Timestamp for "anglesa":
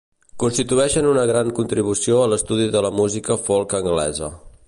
3.83-4.35